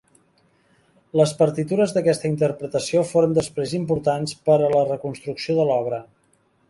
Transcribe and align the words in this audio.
Les 1.19 1.33
partitures 1.41 1.93
d'aquesta 1.97 2.25
interpretació 2.31 3.03
foren 3.11 3.37
després 3.39 3.75
importants 3.81 4.35
per 4.51 4.57
a 4.57 4.71
la 4.77 4.83
reconstrucció 4.93 5.59
de 5.61 5.69
l'obra. 5.71 6.01